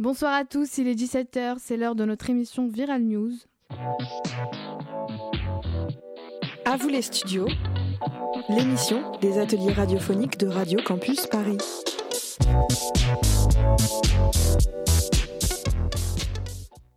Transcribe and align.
Bonsoir 0.00 0.34
à 0.34 0.44
tous, 0.44 0.78
il 0.78 0.88
est 0.88 0.96
17h, 0.96 1.58
c'est 1.60 1.76
l'heure 1.76 1.94
de 1.94 2.04
notre 2.04 2.28
émission 2.28 2.66
Viral 2.66 3.04
News. 3.04 3.30
À 6.64 6.76
vous 6.76 6.88
les 6.88 7.00
studios, 7.00 7.46
l'émission 8.48 9.12
des 9.20 9.38
ateliers 9.38 9.72
radiophoniques 9.72 10.36
de 10.36 10.48
Radio 10.48 10.80
Campus 10.84 11.28
Paris. 11.28 11.58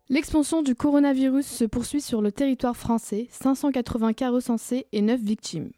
L'expansion 0.09 0.64
du 0.64 0.73
coronavirus 0.73 1.45
se 1.45 1.66
poursuit 1.66 2.02
sur 2.02 2.23
le 2.23 2.32
territoire 2.32 2.75
français, 2.75 3.27
580 3.29 4.14
cas 4.14 4.32
recensés 4.32 4.88
et 4.91 5.04
9 5.04 5.21
victimes. 5.21 5.70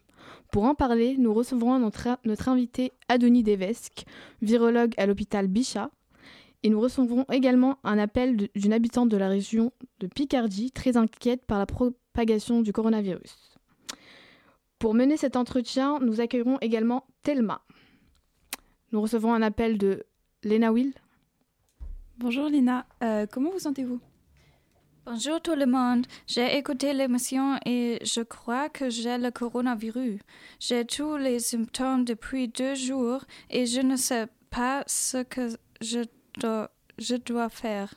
Pour 0.54 0.64
en 0.64 0.74
parler, 0.74 1.18
nous 1.20 1.34
recevrons 1.34 1.80
notre, 1.80 2.18
notre 2.24 2.48
invité 2.48 2.94
Adonis 3.10 3.44
Devesque, 3.44 4.06
virologue 4.42 4.94
à 4.98 5.06
l'hôpital 5.06 5.48
Bichat, 5.48 5.92
et 6.64 6.70
nous 6.70 6.80
recevrons 6.80 7.26
également 7.32 7.78
un 7.84 7.98
appel 7.98 8.50
d'une 8.56 8.74
habitante 8.74 9.10
de 9.10 9.18
la 9.18 9.30
région 9.30 9.72
de 10.00 10.08
Picardie, 10.08 10.72
très 10.72 10.98
inquiète 10.98 11.46
par 11.46 11.60
la 11.60 11.66
propagation 11.66 12.62
du 12.62 12.74
coronavirus. 12.74 13.58
Pour 14.78 14.94
mener 14.94 15.18
cet 15.18 15.36
entretien, 15.36 16.00
nous 16.00 16.22
accueillerons 16.22 16.58
également 16.62 17.06
Thelma. 17.24 17.62
Nous 18.92 19.02
recevrons 19.02 19.34
un 19.34 19.42
appel 19.42 19.78
de 19.78 20.06
Lena 20.44 20.72
Will. 20.72 20.94
Bonjour 22.18 22.50
Lena, 22.50 22.86
euh, 23.04 23.26
comment 23.32 23.52
vous 23.52 23.60
sentez-vous? 23.60 24.00
Bonjour 25.06 25.42
tout 25.42 25.56
le 25.56 25.66
monde, 25.66 26.06
j'ai 26.28 26.58
écouté 26.58 26.94
l'émission 26.94 27.58
et 27.66 28.00
je 28.04 28.22
crois 28.22 28.70
que 28.70 28.90
j'ai 28.90 29.18
le 29.18 29.32
coronavirus. 29.32 30.20
J'ai 30.60 30.86
tous 30.86 31.18
les 31.18 31.40
symptômes 31.40 32.06
depuis 32.06 32.48
deux 32.48 32.76
jours 32.76 33.24
et 33.50 33.66
je 33.66 33.82
ne 33.82 33.96
sais 33.96 34.28
pas 34.50 34.84
ce 34.86 35.24
que 35.24 35.50
je 35.82 36.02
je 36.98 37.16
dois 37.16 37.50
faire. 37.50 37.94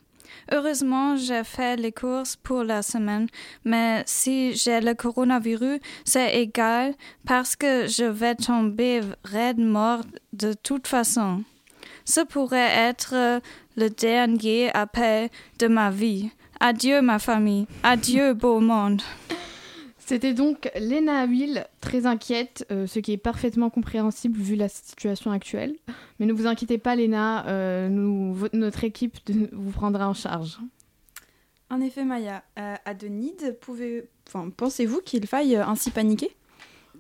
Heureusement, 0.51 1.17
j'ai 1.17 1.45
fait 1.45 1.77
les 1.77 1.93
courses 1.93 2.37
pour 2.37 2.65
la 2.65 2.83
semaine, 2.83 3.29
mais 3.65 4.03
si 4.07 4.55
j'ai 4.55 4.81
le 4.81 4.95
coronavirus, 4.95 5.81
c'est 6.05 6.41
égal 6.41 6.95
parce 7.27 7.57
que 7.57 7.87
je 7.87 8.05
vais 8.05 8.35
tomber 8.35 9.01
raide 9.25 9.59
mort 9.59 10.03
de 10.33 10.53
toute 10.53 10.87
façon. 10.87 11.43
Ce 12.05 12.21
pourrait 12.21 12.73
être 12.89 13.41
le 13.77 13.89
dernier 13.89 14.75
appel 14.75 15.29
de 15.59 15.69
ma 15.69 15.91
vie. 15.91 16.31
Adieu 16.61 17.03
ma 17.03 17.19
famille, 17.19 17.67
adieu 17.83 18.35
beau 18.35 18.61
monde. 18.61 19.03
C'était 20.05 20.35
donc 20.35 20.69
Lena 20.75 21.27
Will, 21.27 21.65
très 21.81 22.07
inquiète, 22.07 22.67
euh, 22.73 22.87
ce 22.87 22.99
qui 22.99 23.13
est 23.13 23.17
parfaitement 23.17 23.71
compréhensible 23.71 24.39
vu 24.39 24.57
la 24.57 24.69
situation 24.69 25.31
actuelle. 25.31 25.77
Mais 26.19 26.27
ne 26.27 26.33
vous 26.33 26.47
inquiétez 26.47 26.77
pas, 26.77 26.97
Lena, 26.97 27.47
euh, 27.47 27.89
nous, 27.89 28.37
notre 28.53 28.83
équipe 28.83 29.19
vous 29.53 29.71
prendra 29.71 30.09
en 30.09 30.13
charge. 30.13 30.59
En 31.71 31.81
effet, 31.81 32.05
Maya, 32.05 32.43
euh, 32.59 32.75
Adonide, 32.85 33.57
pouvez... 33.61 34.09
pensez-vous 34.57 35.01
qu'il 35.03 35.27
faille 35.27 35.57
ainsi 35.57 35.91
paniquer? 35.91 36.35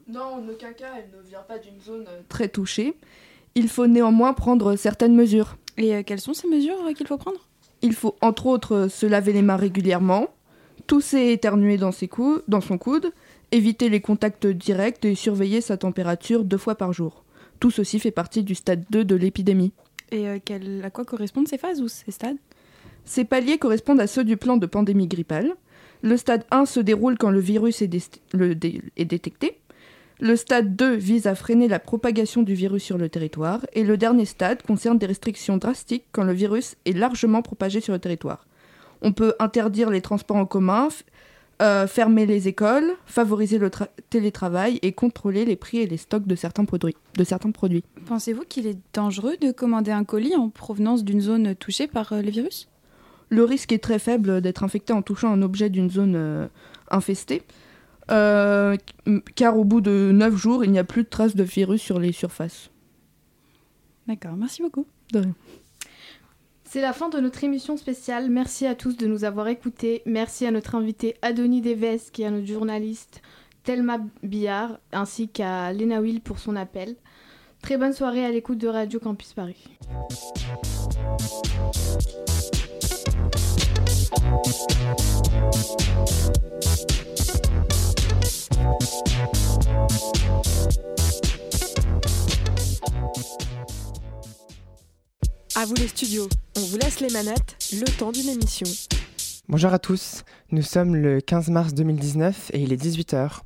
Non, 0.08 0.36
en 0.36 0.48
aucun 0.48 0.72
cas, 0.72 0.92
elle 0.96 1.10
ne 1.18 1.28
vient 1.28 1.42
pas 1.42 1.58
d'une 1.58 1.80
zone 1.80 2.06
très 2.28 2.48
touchée. 2.48 2.96
Il 3.56 3.68
faut 3.68 3.88
néanmoins 3.88 4.32
prendre 4.32 4.76
certaines 4.76 5.14
mesures. 5.14 5.56
Et 5.76 6.04
quelles 6.04 6.20
sont 6.20 6.34
ces 6.34 6.48
mesures 6.48 6.94
qu'il 6.96 7.06
faut 7.06 7.18
prendre? 7.18 7.48
Il 7.82 7.94
faut 7.94 8.14
entre 8.20 8.46
autres 8.46 8.86
se 8.88 9.06
laver 9.06 9.32
les 9.32 9.42
mains 9.42 9.56
régulièrement, 9.56 10.28
tousser 10.86 11.18
et 11.18 11.32
éternuer 11.32 11.76
dans, 11.76 11.92
ses 11.92 12.08
dans 12.48 12.60
son 12.60 12.78
coude, 12.78 13.12
éviter 13.50 13.88
les 13.88 14.00
contacts 14.00 14.46
directs 14.46 15.04
et 15.04 15.14
surveiller 15.14 15.60
sa 15.60 15.76
température 15.76 16.44
deux 16.44 16.58
fois 16.58 16.74
par 16.74 16.92
jour. 16.92 17.24
Tout 17.60 17.70
ceci 17.70 17.98
fait 17.98 18.10
partie 18.10 18.42
du 18.42 18.54
stade 18.54 18.84
2 18.90 19.04
de 19.04 19.14
l'épidémie. 19.14 19.72
Et 20.10 20.28
euh, 20.28 20.38
à 20.82 20.90
quoi 20.90 21.04
correspondent 21.04 21.48
ces 21.48 21.58
phases 21.58 21.80
ou 21.80 21.88
ces 21.88 22.10
stades? 22.10 22.36
Ces 23.04 23.24
paliers 23.24 23.58
correspondent 23.58 24.00
à 24.00 24.06
ceux 24.06 24.24
du 24.24 24.36
plan 24.36 24.56
de 24.56 24.66
pandémie 24.66 25.08
grippale. 25.08 25.52
Le 26.02 26.16
stade 26.16 26.44
1 26.50 26.66
se 26.66 26.80
déroule 26.80 27.16
quand 27.16 27.30
le 27.30 27.40
virus 27.40 27.82
est, 27.82 27.94
est 27.94 29.04
détecté. 29.04 29.58
Le 30.20 30.36
stade 30.36 30.76
2 30.76 30.94
vise 30.94 31.26
à 31.26 31.34
freiner 31.34 31.68
la 31.68 31.80
propagation 31.80 32.42
du 32.42 32.54
virus 32.54 32.82
sur 32.82 32.98
le 32.98 33.08
territoire. 33.08 33.64
Et 33.72 33.82
le 33.82 33.96
dernier 33.96 34.24
stade 34.24 34.62
concerne 34.62 34.98
des 34.98 35.06
restrictions 35.06 35.56
drastiques 35.56 36.04
quand 36.12 36.24
le 36.24 36.32
virus 36.32 36.76
est 36.84 36.96
largement 36.96 37.42
propagé 37.42 37.80
sur 37.80 37.92
le 37.92 37.98
territoire. 37.98 38.46
On 39.02 39.12
peut 39.12 39.34
interdire 39.38 39.90
les 39.90 40.00
transports 40.00 40.36
en 40.36 40.46
commun, 40.46 40.88
euh, 41.60 41.86
fermer 41.86 42.24
les 42.24 42.48
écoles, 42.48 42.92
favoriser 43.04 43.58
le 43.58 43.70
télétravail 44.10 44.78
et 44.82 44.92
contrôler 44.92 45.44
les 45.44 45.56
prix 45.56 45.78
et 45.78 45.86
les 45.86 45.96
stocks 45.96 46.26
de 46.26 46.34
certains 46.34 46.64
produits. 46.64 46.96
De 47.16 47.24
certains 47.24 47.50
produits. 47.50 47.84
Pensez-vous 48.06 48.42
qu'il 48.42 48.66
est 48.66 48.78
dangereux 48.92 49.36
de 49.40 49.52
commander 49.52 49.90
un 49.90 50.04
colis 50.04 50.34
en 50.36 50.48
provenance 50.48 51.04
d'une 51.04 51.20
zone 51.20 51.54
touchée 51.54 51.88
par 51.88 52.12
euh, 52.12 52.22
le 52.22 52.30
virus? 52.30 52.68
Le 53.28 53.44
risque 53.44 53.72
est 53.72 53.82
très 53.82 53.98
faible 53.98 54.40
d'être 54.40 54.62
infecté 54.62 54.92
en 54.92 55.02
touchant 55.02 55.32
un 55.32 55.42
objet 55.42 55.70
d'une 55.70 55.90
zone 55.90 56.14
euh, 56.16 56.46
infestée, 56.90 57.42
car 58.08 59.56
au 59.56 59.64
bout 59.64 59.80
de 59.80 60.10
9 60.12 60.36
jours, 60.36 60.64
il 60.64 60.70
n'y 60.70 60.78
a 60.78 60.84
plus 60.84 61.04
de 61.04 61.08
traces 61.08 61.34
de 61.34 61.42
virus 61.42 61.80
sur 61.80 61.98
les 61.98 62.12
surfaces. 62.12 62.70
D'accord, 64.06 64.36
merci 64.36 64.62
beaucoup. 64.62 64.86
De 65.12 65.20
rien. 65.20 65.34
C'est 66.72 66.80
la 66.80 66.94
fin 66.94 67.10
de 67.10 67.20
notre 67.20 67.44
émission 67.44 67.76
spéciale. 67.76 68.30
Merci 68.30 68.66
à 68.66 68.74
tous 68.74 68.96
de 68.96 69.06
nous 69.06 69.24
avoir 69.24 69.46
écoutés. 69.48 70.00
Merci 70.06 70.46
à 70.46 70.50
notre 70.50 70.74
invité 70.74 71.16
Adonis 71.20 71.60
Devesque 71.60 72.18
et 72.18 72.24
à 72.24 72.30
notre 72.30 72.46
journaliste 72.46 73.20
Thelma 73.62 73.98
Billard, 74.22 74.78
ainsi 74.90 75.28
qu'à 75.28 75.70
Lena 75.74 76.00
Will 76.00 76.22
pour 76.22 76.38
son 76.38 76.56
appel. 76.56 76.96
Très 77.60 77.76
bonne 77.76 77.92
soirée 77.92 78.24
à 78.24 78.30
l'écoute 78.30 78.56
de 78.56 78.68
Radio 78.68 79.00
Campus 79.00 79.34
Paris. 79.34 79.68
À 95.54 95.66
vous 95.66 95.74
les 95.74 95.88
studios, 95.88 96.28
on 96.56 96.60
vous 96.60 96.78
laisse 96.78 97.00
les 97.00 97.10
manettes, 97.10 97.56
le 97.72 97.84
temps 97.98 98.10
d'une 98.10 98.28
émission. 98.30 98.66
Bonjour 99.48 99.70
à 99.74 99.78
tous, 99.78 100.22
nous 100.50 100.62
sommes 100.62 100.96
le 100.96 101.20
15 101.20 101.50
mars 101.50 101.74
2019 101.74 102.52
et 102.54 102.62
il 102.62 102.72
est 102.72 102.82
18h. 102.82 103.40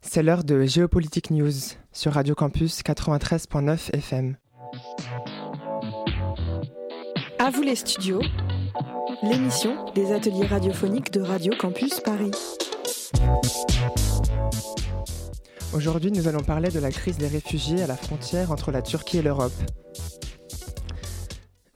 C'est 0.00 0.22
l'heure 0.22 0.42
de 0.42 0.64
Géopolitique 0.64 1.30
News 1.30 1.52
sur 1.92 2.14
Radio 2.14 2.34
Campus 2.34 2.80
93.9 2.80 3.94
FM. 3.94 4.36
À 7.38 7.50
vous 7.50 7.62
les 7.62 7.76
studios, 7.76 8.22
l'émission 9.22 9.92
des 9.94 10.12
ateliers 10.12 10.46
radiophoniques 10.46 11.12
de 11.12 11.20
Radio 11.20 11.52
Campus 11.58 12.00
Paris. 12.00 12.30
Aujourd'hui, 15.74 16.10
nous 16.10 16.26
allons 16.26 16.42
parler 16.42 16.70
de 16.70 16.78
la 16.78 16.90
crise 16.90 17.18
des 17.18 17.28
réfugiés 17.28 17.82
à 17.82 17.86
la 17.86 17.96
frontière 17.96 18.50
entre 18.50 18.70
la 18.70 18.80
Turquie 18.80 19.18
et 19.18 19.22
l'Europe. 19.22 19.52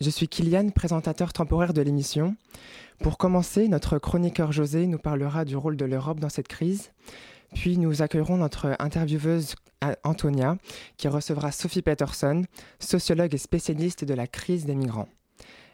Je 0.00 0.10
suis 0.10 0.28
Kylian, 0.28 0.70
présentateur 0.70 1.32
temporaire 1.32 1.74
de 1.74 1.82
l'émission. 1.82 2.36
Pour 3.00 3.18
commencer, 3.18 3.66
notre 3.66 3.98
chroniqueur 3.98 4.52
José 4.52 4.86
nous 4.86 4.98
parlera 4.98 5.44
du 5.44 5.56
rôle 5.56 5.76
de 5.76 5.84
l'Europe 5.84 6.20
dans 6.20 6.28
cette 6.28 6.46
crise. 6.46 6.92
Puis 7.52 7.78
nous 7.78 8.00
accueillerons 8.00 8.36
notre 8.36 8.76
intervieweuse 8.78 9.56
Antonia, 10.04 10.56
qui 10.98 11.08
recevra 11.08 11.50
Sophie 11.50 11.82
Peterson, 11.82 12.44
sociologue 12.78 13.34
et 13.34 13.38
spécialiste 13.38 14.04
de 14.04 14.14
la 14.14 14.28
crise 14.28 14.66
des 14.66 14.76
migrants. 14.76 15.08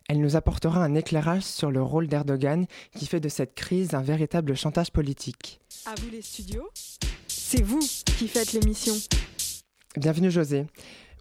Elle 0.08 0.20
nous 0.20 0.36
apportera 0.36 0.82
un 0.82 0.94
éclairage 0.94 1.42
sur 1.42 1.70
le 1.70 1.82
rôle 1.82 2.06
d'Erdogan 2.08 2.64
qui 2.96 3.06
fait 3.06 3.20
de 3.20 3.28
cette 3.28 3.54
crise 3.54 3.92
un 3.92 4.02
véritable 4.02 4.56
chantage 4.56 4.90
politique. 4.90 5.60
À 5.84 5.94
vous 6.00 6.08
les 6.10 6.22
studios, 6.22 6.70
c'est 7.28 7.62
vous 7.62 7.80
qui 8.06 8.28
faites 8.28 8.54
l'émission. 8.54 8.94
Bienvenue 9.98 10.30
José. 10.30 10.64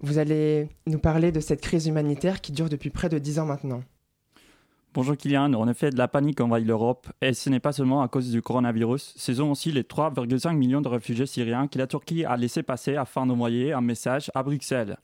Vous 0.04 0.18
allez 0.18 0.68
nous 0.86 1.00
parler 1.00 1.32
de 1.32 1.40
cette 1.40 1.62
crise 1.62 1.88
humanitaire 1.88 2.42
qui 2.42 2.52
dure 2.52 2.68
depuis 2.68 2.90
près 2.90 3.08
de 3.08 3.18
dix 3.18 3.40
ans 3.40 3.46
maintenant. 3.46 3.82
Bonjour 4.94 5.16
Kylian, 5.16 5.54
en 5.54 5.68
effet, 5.70 5.92
de 5.92 5.98
la 5.98 6.10
panique 6.10 6.42
envahit 6.42 6.68
l'Europe 6.68 7.08
et 7.22 7.34
ce 7.34 7.50
n'est 7.50 7.62
pas 7.62 7.72
seulement 7.72 8.02
à 8.02 8.10
cause 8.10 8.30
du 8.30 8.42
coronavirus, 8.42 9.14
ce 9.16 9.34
sont 9.34 9.50
aussi 9.50 9.72
les 9.72 9.84
3,5 9.84 10.58
millions 10.58 10.82
de 10.82 10.90
réfugiés 10.90 11.26
syriens 11.26 11.70
que 11.70 11.80
la 11.80 11.88
Turquie 11.88 12.26
a 12.26 12.36
laissé 12.36 12.64
passer 12.64 12.98
afin 12.98 13.26
d'envoyer 13.26 13.72
un 13.72 13.80
message 13.80 14.30
à 14.36 14.44
Bruxelles. 14.44 14.98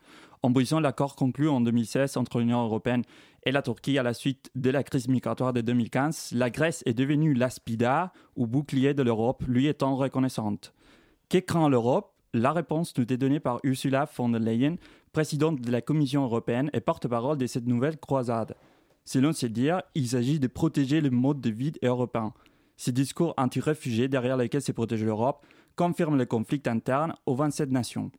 En 0.44 0.50
brisant 0.50 0.81
l'accord 0.81 1.15
conclu 1.15 1.47
en 1.47 1.62
2016 1.62 2.18
entre 2.18 2.39
l'Union 2.39 2.62
européenne 2.62 3.03
et 3.45 3.53
la 3.53 3.62
Turquie 3.62 3.97
à 3.97 4.03
la 4.03 4.13
suite 4.13 4.51
de 4.56 4.69
la 4.69 4.83
crise 4.83 5.07
migratoire 5.07 5.53
de 5.53 5.62
2015, 5.62 6.33
la 6.33 6.50
Grèce 6.50 6.83
est 6.85 6.94
devenue 6.94 7.33
l'aspida 7.33 8.12
ou 8.35 8.47
bouclier 8.47 8.94
de 8.94 9.03
l'Europe, 9.03 9.45
lui 9.47 9.68
étant 9.68 9.95
reconnaissante. 9.95 10.74
Que 11.29 11.69
l'Europe? 11.69 12.19
La 12.33 12.53
réponse 12.53 12.95
nous 12.97 13.03
est 13.03 13.17
donnée 13.17 13.39
par 13.39 13.59
Ursula 13.63 14.07
von 14.15 14.29
der 14.29 14.39
Leyen, 14.39 14.75
présidente 15.11 15.61
de 15.61 15.71
la 15.71 15.81
Commission 15.81 16.23
européenne 16.23 16.69
et 16.73 16.79
porte-parole 16.79 17.37
de 17.37 17.47
cette 17.47 17.65
nouvelle 17.65 17.97
croisade. 17.97 18.55
Selon 19.05 19.33
ses 19.33 19.49
dires, 19.49 19.81
il 19.95 20.07
s'agit 20.07 20.39
de 20.39 20.47
protéger 20.47 21.01
le 21.01 21.09
mode 21.09 21.41
de 21.41 21.49
vie 21.49 21.73
européen. 21.81 22.33
Ces 22.77 22.91
discours 22.91 23.33
anti-réfugiés 23.37 24.07
derrière 24.07 24.37
lesquels 24.37 24.61
se 24.61 24.71
protège 24.71 25.03
l'Europe 25.03 25.45
confirment 25.75 26.17
le 26.17 26.25
conflit 26.25 26.61
interne 26.65 27.15
aux 27.25 27.35
27 27.35 27.71
nations. 27.71 28.11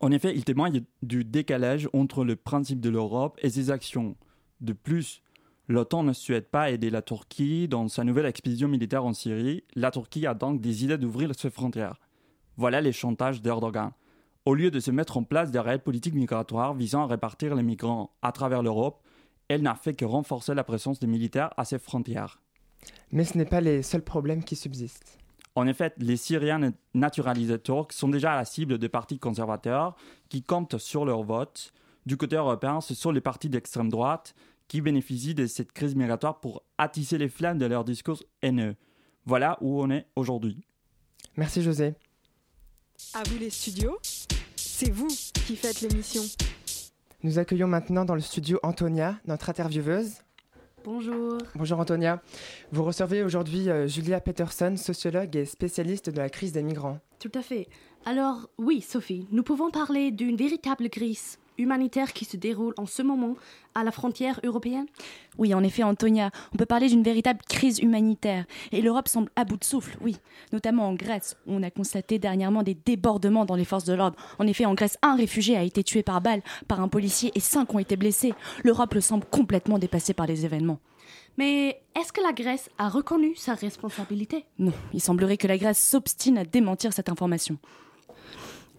En 0.00 0.10
effet, 0.10 0.34
il 0.34 0.44
témoigne 0.44 0.82
du 1.02 1.24
décalage 1.24 1.88
entre 1.92 2.24
le 2.24 2.36
principe 2.36 2.80
de 2.80 2.90
l'Europe 2.90 3.38
et 3.42 3.50
ses 3.50 3.70
actions. 3.70 4.16
De 4.60 4.72
plus, 4.72 5.22
L'OTAN 5.68 6.04
ne 6.04 6.12
souhaite 6.12 6.48
pas 6.48 6.70
aider 6.70 6.90
la 6.90 7.02
Turquie 7.02 7.66
dans 7.66 7.88
sa 7.88 8.04
nouvelle 8.04 8.26
expédition 8.26 8.68
militaire 8.68 9.04
en 9.04 9.12
Syrie. 9.12 9.64
La 9.74 9.90
Turquie 9.90 10.24
a 10.26 10.34
donc 10.34 10.60
décidé 10.60 10.96
d'ouvrir 10.96 11.32
ses 11.36 11.50
frontières. 11.50 11.98
Voilà 12.56 12.80
les 12.80 12.92
chantages 12.92 13.42
d'Erdogan. 13.42 13.90
Au 14.44 14.54
lieu 14.54 14.70
de 14.70 14.80
se 14.80 14.90
mettre 14.90 15.16
en 15.16 15.24
place 15.24 15.50
des 15.50 15.58
réelles 15.58 15.82
politiques 15.82 16.14
migratoires 16.14 16.74
visant 16.74 17.02
à 17.02 17.06
répartir 17.06 17.54
les 17.54 17.62
migrants 17.62 18.12
à 18.22 18.32
travers 18.32 18.62
l'Europe, 18.62 19.02
elle 19.48 19.62
n'a 19.62 19.74
fait 19.74 19.94
que 19.94 20.04
renforcer 20.04 20.54
la 20.54 20.64
présence 20.64 21.00
des 21.00 21.06
militaires 21.06 21.52
à 21.56 21.64
ses 21.64 21.78
frontières. 21.78 22.40
Mais 23.12 23.24
ce 23.24 23.36
n'est 23.36 23.44
pas 23.44 23.60
les 23.60 23.82
seuls 23.82 24.02
problèmes 24.02 24.44
qui 24.44 24.56
subsistent. 24.56 25.18
En 25.54 25.66
effet, 25.66 25.94
les 25.98 26.16
Syriens 26.16 26.72
naturalisés 26.94 27.58
turcs 27.58 27.92
sont 27.92 28.08
déjà 28.08 28.34
à 28.34 28.36
la 28.36 28.44
cible 28.44 28.78
des 28.78 28.88
partis 28.88 29.18
conservateurs 29.18 29.96
qui 30.28 30.42
comptent 30.42 30.78
sur 30.78 31.04
leur 31.04 31.22
vote. 31.22 31.72
Du 32.04 32.16
côté 32.16 32.36
européen, 32.36 32.80
ce 32.80 32.94
sont 32.94 33.10
les 33.10 33.20
partis 33.20 33.48
d'extrême 33.48 33.88
droite 33.88 34.34
qui 34.68 34.80
bénéficient 34.80 35.34
de 35.34 35.46
cette 35.46 35.72
crise 35.72 35.94
migratoire 35.94 36.40
pour 36.40 36.62
attiser 36.78 37.18
les 37.18 37.28
flammes 37.28 37.58
de 37.58 37.66
leur 37.66 37.84
discours 37.84 38.22
haineux. 38.42 38.76
Voilà 39.24 39.56
où 39.60 39.80
on 39.80 39.90
est 39.90 40.06
aujourd'hui. 40.14 40.66
Merci 41.36 41.62
José. 41.62 41.94
À 43.14 43.22
vous 43.24 43.38
les 43.38 43.50
studios, 43.50 43.98
c'est 44.56 44.90
vous 44.90 45.08
qui 45.46 45.56
faites 45.56 45.82
l'émission. 45.82 46.22
Nous 47.22 47.38
accueillons 47.38 47.66
maintenant 47.66 48.04
dans 48.04 48.14
le 48.14 48.20
studio 48.20 48.58
Antonia, 48.62 49.18
notre 49.26 49.50
intervieweuse. 49.50 50.14
Bonjour. 50.84 51.38
Bonjour 51.54 51.80
Antonia. 51.80 52.22
Vous 52.72 52.84
recevez 52.84 53.22
aujourd'hui 53.22 53.68
euh, 53.68 53.86
Julia 53.86 54.20
Peterson, 54.20 54.76
sociologue 54.76 55.34
et 55.36 55.44
spécialiste 55.44 56.10
de 56.10 56.18
la 56.18 56.30
crise 56.30 56.52
des 56.52 56.62
migrants. 56.62 56.98
Tout 57.18 57.32
à 57.34 57.42
fait. 57.42 57.68
Alors 58.04 58.48
oui, 58.56 58.80
Sophie, 58.80 59.26
nous 59.30 59.42
pouvons 59.42 59.70
parler 59.70 60.10
d'une 60.10 60.36
véritable 60.36 60.88
crise 60.88 61.38
humanitaire 61.58 62.12
qui 62.12 62.24
se 62.24 62.36
déroule 62.36 62.74
en 62.76 62.86
ce 62.86 63.02
moment 63.02 63.34
à 63.74 63.84
la 63.84 63.90
frontière 63.90 64.40
européenne 64.44 64.86
Oui, 65.38 65.54
en 65.54 65.62
effet, 65.62 65.82
Antonia, 65.82 66.30
on 66.54 66.56
peut 66.56 66.66
parler 66.66 66.88
d'une 66.88 67.02
véritable 67.02 67.40
crise 67.48 67.78
humanitaire. 67.78 68.44
Et 68.72 68.82
l'Europe 68.82 69.08
semble 69.08 69.30
à 69.36 69.44
bout 69.44 69.56
de 69.56 69.64
souffle, 69.64 69.96
oui. 70.00 70.16
Notamment 70.52 70.88
en 70.88 70.94
Grèce, 70.94 71.36
où 71.46 71.54
on 71.54 71.62
a 71.62 71.70
constaté 71.70 72.18
dernièrement 72.18 72.62
des 72.62 72.74
débordements 72.74 73.44
dans 73.44 73.56
les 73.56 73.64
forces 73.64 73.84
de 73.84 73.94
l'ordre. 73.94 74.16
En 74.38 74.46
effet, 74.46 74.64
en 74.64 74.74
Grèce, 74.74 74.98
un 75.02 75.16
réfugié 75.16 75.56
a 75.56 75.62
été 75.62 75.84
tué 75.84 76.02
par 76.02 76.20
balle 76.20 76.42
par 76.68 76.80
un 76.80 76.88
policier 76.88 77.32
et 77.34 77.40
cinq 77.40 77.74
ont 77.74 77.78
été 77.78 77.96
blessés. 77.96 78.34
L'Europe 78.64 78.94
le 78.94 79.00
semble 79.00 79.24
complètement 79.26 79.78
dépassée 79.78 80.14
par 80.14 80.26
les 80.26 80.44
événements. 80.44 80.78
Mais 81.38 81.82
est-ce 81.94 82.12
que 82.12 82.22
la 82.22 82.32
Grèce 82.32 82.70
a 82.78 82.88
reconnu 82.88 83.34
sa 83.36 83.54
responsabilité? 83.54 84.44
Non, 84.58 84.72
il 84.94 85.00
semblerait 85.00 85.36
que 85.36 85.46
la 85.46 85.58
Grèce 85.58 85.78
s'obstine 85.78 86.38
à 86.38 86.44
démentir 86.44 86.92
cette 86.92 87.10
information. 87.10 87.58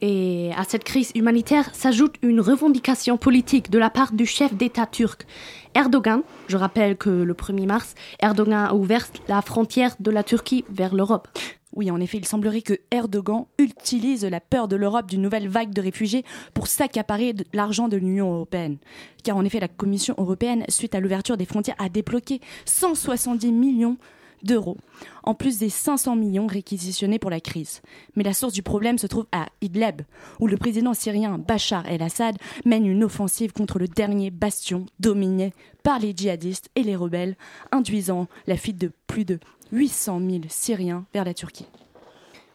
Et 0.02 0.52
à 0.56 0.64
cette 0.64 0.84
crise 0.84 1.12
humanitaire 1.16 1.74
s'ajoute 1.74 2.16
une 2.22 2.40
revendication 2.40 3.18
politique 3.18 3.72
de 3.72 3.80
la 3.80 3.90
part 3.90 4.14
du 4.14 4.26
chef 4.26 4.54
d'État 4.54 4.86
turc. 4.86 5.26
Erdogan, 5.74 6.22
je 6.48 6.58
rappelle 6.58 6.98
que 6.98 7.10
le 7.10 7.34
1er 7.34 7.66
mars, 7.66 7.96
Erdogan 8.20 8.68
a 8.68 8.74
ouvert 8.76 9.08
la 9.28 9.42
frontière 9.42 9.96
de 10.00 10.12
la 10.12 10.24
Turquie 10.24 10.66
vers 10.70 10.94
l'Europe. 10.94 11.28
Oui, 11.76 11.92
en 11.92 12.00
effet, 12.00 12.18
il 12.18 12.26
semblerait 12.26 12.62
que 12.62 12.74
Erdogan 12.90 13.46
utilise 13.60 14.26
la 14.26 14.40
peur 14.40 14.68
de 14.68 14.76
l'Europe 14.76 15.08
d'une 15.08 15.22
nouvelle 15.22 15.48
vague 15.48 15.74
de 15.74 15.82
réfugiés 15.82 16.26
pour 16.54 16.68
s'accaparer 16.68 17.36
l'argent 17.54 17.88
de 17.88 17.98
l'Union 17.98 18.34
européenne. 18.34 18.78
Car 19.24 19.38
en 19.38 19.46
effet, 19.46 19.60
la 19.60 19.68
Commission 19.68 20.16
européenne, 20.18 20.64
suite 20.70 20.96
à 20.96 21.00
l'ouverture 21.00 21.38
des 21.38 21.46
frontières, 21.46 21.76
a 21.78 21.90
débloqué 21.90 22.42
170 22.66 23.52
millions 23.52 23.98
d'euros, 24.44 24.78
en 25.24 25.34
plus 25.34 25.60
des 25.60 25.70
500 25.70 26.16
millions 26.16 26.48
réquisitionnés 26.48 27.20
pour 27.20 27.30
la 27.30 27.40
crise. 27.40 27.82
Mais 28.16 28.24
la 28.24 28.34
source 28.34 28.54
du 28.54 28.64
problème 28.64 28.98
se 28.98 29.08
trouve 29.08 29.26
à 29.32 29.48
Idlib, 29.62 30.02
où 30.40 30.48
le 30.48 30.58
président 30.58 30.94
syrien 30.94 31.38
Bachar 31.38 31.88
el-Assad 31.88 32.38
mène 32.66 32.86
une 32.86 33.04
offensive 33.04 33.54
contre 33.54 33.80
le 33.80 33.88
dernier 33.88 34.32
bastion 34.32 34.86
dominé 35.00 35.54
par 35.84 36.00
les 36.00 36.14
djihadistes 36.16 36.70
et 36.76 36.84
les 36.84 36.96
rebelles, 36.96 37.36
induisant 37.72 38.28
la 38.46 38.58
fuite 38.58 38.78
de 38.78 38.92
plus 39.08 39.26
de 39.26 39.40
800 39.72 40.22
000 40.30 40.42
Syriens 40.50 41.06
vers 41.14 41.26
la 41.26 41.34
Turquie. 41.34 41.68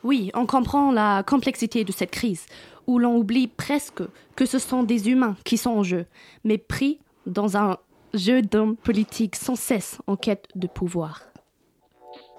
Oui, 0.05 0.31
on 0.35 0.47
comprend 0.47 0.91
la 0.91 1.23
complexité 1.23 1.85
de 1.85 1.93
cette 1.93 2.11
crise, 2.11 2.47
où 2.87 2.99
l'on 2.99 3.17
oublie 3.17 3.47
presque 3.47 4.03
que 4.35 4.47
ce 4.47 4.59
sont 4.59 4.83
des 4.83 5.09
humains 5.09 5.37
qui 5.45 5.57
sont 5.57 5.71
en 5.71 5.83
jeu, 5.83 6.07
mais 6.45 6.59
pris 6.59 6.99
dans 7.27 7.57
un 7.57 7.79
jeu 8.15 8.43
d'hommes 8.43 8.77
politiques 8.77 9.37
sans 9.37 9.57
cesse 9.57 9.99
en 10.07 10.17
quête 10.17 10.49
de 10.55 10.67
pouvoir. 10.67 11.32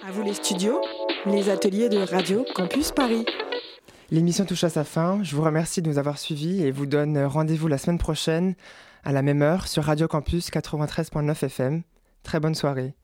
À 0.06 0.12
vous 0.12 0.22
les 0.22 0.34
studios, 0.34 0.82
les 1.26 1.48
ateliers 1.50 1.88
de 1.88 2.00
Radio 2.00 2.46
Campus 2.56 2.92
Paris. 2.92 3.26
L'émission 4.12 4.44
touche 4.44 4.66
à 4.66 4.70
sa 4.70 4.84
fin. 4.84 5.24
Je 5.24 5.34
vous 5.34 5.42
remercie 5.44 5.82
de 5.82 5.90
nous 5.90 5.98
avoir 5.98 6.18
suivis 6.18 6.62
et 6.62 6.72
vous 6.72 6.86
donne 6.86 7.18
rendez-vous 7.24 7.70
la 7.70 7.78
semaine 7.78 7.98
prochaine 7.98 8.56
à 9.06 9.14
la 9.14 9.22
même 9.22 9.42
heure 9.42 9.66
sur 9.66 9.86
Radio 9.86 10.10
Campus 10.10 10.50
93.9 10.50 11.46
FM. 11.46 11.84
Très 12.22 12.42
bonne 12.42 12.54
soirée. 12.54 12.96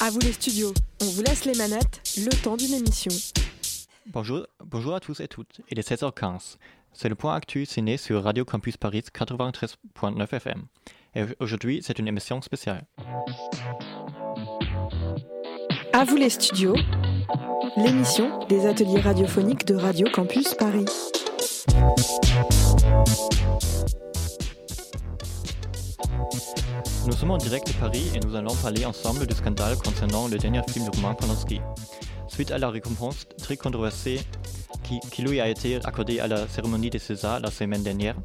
À 0.00 0.10
vous 0.10 0.18
les 0.18 0.32
studios, 0.32 0.74
on 1.02 1.04
vous 1.04 1.22
laisse 1.22 1.44
les 1.44 1.54
manettes 1.54 2.02
le 2.16 2.30
temps 2.42 2.56
d'une 2.56 2.74
émission. 2.74 3.12
Bonjour, 4.06 4.44
bonjour 4.64 4.96
à 4.96 4.98
tous 4.98 5.20
et 5.20 5.28
toutes. 5.28 5.60
Il 5.70 5.78
est 5.78 5.88
16h15. 5.88 6.56
C'est 6.92 7.08
le 7.08 7.14
point 7.14 7.34
actu 7.34 7.64
ciné 7.66 7.96
sur 7.96 8.22
Radio 8.22 8.44
Campus 8.44 8.76
Paris 8.76 9.02
93.9 9.14 10.34
FM. 10.34 10.64
Et 11.14 11.22
aujourd'hui, 11.38 11.80
c'est 11.82 11.98
une 11.98 12.08
émission 12.08 12.40
spéciale. 12.42 12.84
À 15.92 16.04
vous 16.04 16.16
les 16.16 16.30
studios, 16.30 16.76
l'émission 17.76 18.44
des 18.46 18.66
ateliers 18.66 19.00
radiophoniques 19.00 19.66
de 19.66 19.74
Radio 19.74 20.08
Campus 20.12 20.54
Paris. 20.54 20.86
Nous 27.06 27.12
sommes 27.12 27.30
en 27.30 27.38
direct 27.38 27.66
de 27.66 27.72
Paris 27.74 28.10
et 28.14 28.20
nous 28.20 28.36
allons 28.36 28.54
parler 28.56 28.84
ensemble 28.84 29.26
du 29.26 29.34
scandale 29.34 29.76
concernant 29.76 30.28
le 30.28 30.38
dernier 30.38 30.60
film 30.68 30.86
de 30.86 30.96
Roman 30.96 31.14
Polanski. 31.14 31.60
Suite 32.28 32.52
à 32.52 32.58
la 32.58 32.70
récompense 32.70 33.26
très 33.38 33.56
controversée 33.56 34.20
qui, 34.98 35.22
lui 35.22 35.40
a 35.40 35.48
été 35.48 35.76
accordée 35.84 36.20
à 36.20 36.26
la 36.26 36.48
cérémonie 36.48 36.90
des 36.90 36.98
Césars 36.98 37.40
la 37.40 37.50
semaine 37.50 37.82
dernière, 37.82 38.16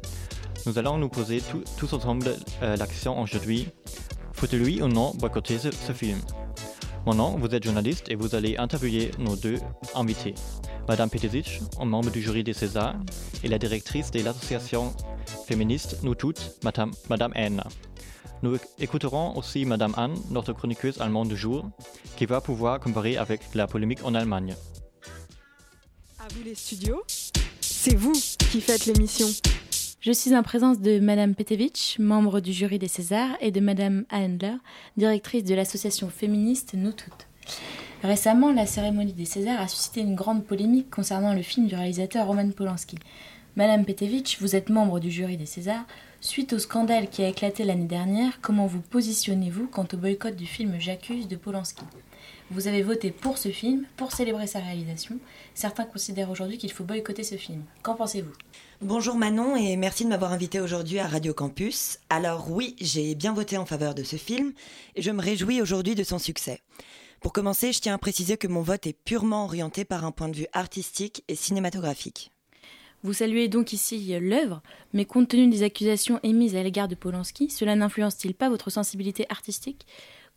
nous 0.66 0.78
allons 0.78 0.98
nous 0.98 1.08
poser 1.08 1.40
tous 1.76 1.92
ensemble 1.92 2.34
euh, 2.62 2.76
l'action 2.76 3.20
aujourd'hui. 3.20 3.68
Faut-il 4.32 4.82
ou 4.82 4.88
non 4.88 5.12
boycotter 5.14 5.58
ce, 5.58 5.92
film? 5.92 6.18
Nom, 7.06 7.36
vous 7.38 7.54
êtes 7.54 7.62
journaliste 7.62 8.10
et 8.10 8.16
vous 8.16 8.34
allez 8.34 8.56
interviewer 8.56 9.12
nos 9.18 9.36
deux 9.36 9.58
invités. 9.94 10.34
Madame 10.88 11.08
Petezic, 11.08 11.60
membre 11.80 12.10
du 12.10 12.20
jury 12.20 12.42
des 12.42 12.52
Césars, 12.52 12.96
et 13.44 13.48
la 13.48 13.58
directrice 13.58 14.10
de 14.10 14.22
l'association 14.22 14.92
féministe 15.46 16.00
Nous 16.02 16.16
Toutes, 16.16 16.58
Madame, 16.64 16.90
Madame 17.08 17.32
Anne. 17.36 17.62
Nous 18.42 18.58
écouterons 18.78 19.36
aussi 19.36 19.64
Madame 19.64 19.94
Anne, 19.96 20.16
notre 20.30 20.52
chroniqueuse 20.52 21.00
allemande 21.00 21.28
du 21.28 21.36
jour, 21.36 21.70
qui 22.16 22.26
va 22.26 22.40
pouvoir 22.40 22.80
comparer 22.80 23.16
avec 23.16 23.40
la 23.54 23.66
polémique 23.66 24.04
en 24.04 24.14
Allemagne. 24.14 24.54
Les 26.44 26.54
studios, 26.54 27.02
c'est 27.60 27.94
vous 27.94 28.12
qui 28.12 28.60
faites 28.60 28.86
l'émission. 28.86 29.26
Je 30.00 30.12
suis 30.12 30.34
en 30.36 30.42
présence 30.42 30.80
de 30.80 30.98
Madame 30.98 31.34
Petevich, 31.34 31.96
membre 31.98 32.40
du 32.40 32.52
jury 32.52 32.78
des 32.78 32.88
Césars, 32.88 33.36
et 33.40 33.50
de 33.50 33.60
Madame 33.60 34.04
Handler, 34.10 34.54
directrice 34.96 35.44
de 35.44 35.54
l'association 35.54 36.10
féministe 36.10 36.74
Nous 36.74 36.92
Toutes. 36.92 37.26
Récemment, 38.02 38.52
la 38.52 38.66
cérémonie 38.66 39.12
des 39.12 39.24
Césars 39.24 39.60
a 39.60 39.68
suscité 39.68 40.00
une 40.00 40.14
grande 40.14 40.44
polémique 40.44 40.90
concernant 40.90 41.32
le 41.32 41.42
film 41.42 41.68
du 41.68 41.74
réalisateur 41.74 42.26
Roman 42.26 42.50
Polanski. 42.50 42.98
Madame 43.56 43.84
Petevich, 43.84 44.38
vous 44.40 44.56
êtes 44.56 44.68
membre 44.68 45.00
du 45.00 45.10
jury 45.10 45.36
des 45.36 45.46
Césars. 45.46 45.86
Suite 46.20 46.52
au 46.52 46.58
scandale 46.58 47.08
qui 47.08 47.22
a 47.22 47.28
éclaté 47.28 47.64
l'année 47.64 47.86
dernière, 47.86 48.40
comment 48.40 48.66
vous 48.66 48.80
positionnez-vous 48.80 49.68
quant 49.68 49.86
au 49.92 49.96
boycott 49.96 50.36
du 50.36 50.46
film 50.46 50.74
J'accuse 50.78 51.28
de 51.28 51.36
Polanski? 51.36 51.84
Vous 52.52 52.68
avez 52.68 52.82
voté 52.82 53.10
pour 53.10 53.38
ce 53.38 53.48
film, 53.48 53.86
pour 53.96 54.12
célébrer 54.12 54.46
sa 54.46 54.60
réalisation. 54.60 55.18
Certains 55.54 55.84
considèrent 55.84 56.30
aujourd'hui 56.30 56.58
qu'il 56.58 56.70
faut 56.70 56.84
boycotter 56.84 57.24
ce 57.24 57.34
film. 57.34 57.64
Qu'en 57.82 57.96
pensez-vous 57.96 58.30
Bonjour 58.80 59.16
Manon 59.16 59.56
et 59.56 59.76
merci 59.76 60.04
de 60.04 60.10
m'avoir 60.10 60.32
invité 60.32 60.60
aujourd'hui 60.60 61.00
à 61.00 61.08
Radio 61.08 61.34
Campus. 61.34 61.98
Alors 62.08 62.52
oui, 62.52 62.76
j'ai 62.80 63.16
bien 63.16 63.32
voté 63.32 63.58
en 63.58 63.66
faveur 63.66 63.96
de 63.96 64.04
ce 64.04 64.14
film 64.14 64.52
et 64.94 65.02
je 65.02 65.10
me 65.10 65.20
réjouis 65.20 65.60
aujourd'hui 65.60 65.96
de 65.96 66.04
son 66.04 66.20
succès. 66.20 66.60
Pour 67.20 67.32
commencer, 67.32 67.72
je 67.72 67.80
tiens 67.80 67.94
à 67.94 67.98
préciser 67.98 68.36
que 68.36 68.46
mon 68.46 68.62
vote 68.62 68.86
est 68.86 68.96
purement 69.04 69.44
orienté 69.44 69.84
par 69.84 70.04
un 70.04 70.12
point 70.12 70.28
de 70.28 70.36
vue 70.36 70.46
artistique 70.52 71.24
et 71.26 71.34
cinématographique. 71.34 72.30
Vous 73.02 73.12
saluez 73.12 73.48
donc 73.48 73.72
ici 73.72 74.16
l'œuvre, 74.20 74.62
mais 74.92 75.04
compte 75.04 75.28
tenu 75.28 75.48
des 75.48 75.62
accusations 75.62 76.20
émises 76.22 76.56
à 76.56 76.62
l'égard 76.62 76.88
de 76.88 76.94
Polanski, 76.94 77.50
cela 77.50 77.74
n'influence-t-il 77.74 78.34
pas 78.34 78.48
votre 78.48 78.70
sensibilité 78.70 79.26
artistique? 79.30 79.86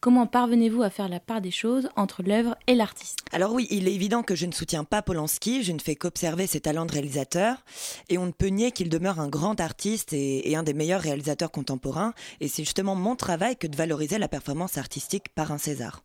Comment 0.01 0.27
parvenez-vous 0.27 0.81
à 0.81 0.89
faire 0.89 1.09
la 1.09 1.19
part 1.19 1.41
des 1.41 1.51
choses 1.51 1.89
entre 1.97 2.23
l'œuvre 2.23 2.55
et 2.67 2.75
l'artiste? 2.75 3.19
Alors 3.33 3.51
oui, 3.51 3.67
il 3.69 3.85
est 3.85 3.93
évident 3.93 4.23
que 4.23 4.33
je 4.33 4.45
ne 4.45 4.53
soutiens 4.53 4.85
pas 4.85 5.01
Polanski, 5.01 5.61
je 5.61 5.73
ne 5.73 5.79
fais 5.79 5.95
qu'observer 5.95 6.47
ses 6.47 6.61
talents 6.61 6.85
de 6.85 6.93
réalisateur, 6.93 7.65
et 8.07 8.17
on 8.17 8.25
ne 8.25 8.31
peut 8.31 8.47
nier 8.47 8.71
qu'il 8.71 8.87
demeure 8.87 9.19
un 9.19 9.27
grand 9.27 9.59
artiste 9.59 10.13
et, 10.13 10.49
et 10.49 10.55
un 10.55 10.63
des 10.63 10.73
meilleurs 10.73 11.01
réalisateurs 11.01 11.51
contemporains, 11.51 12.13
et 12.39 12.47
c'est 12.47 12.63
justement 12.63 12.95
mon 12.95 13.17
travail 13.17 13.57
que 13.57 13.67
de 13.67 13.75
valoriser 13.75 14.17
la 14.19 14.29
performance 14.29 14.77
artistique 14.77 15.27
par 15.35 15.51
un 15.51 15.57
César. 15.57 16.01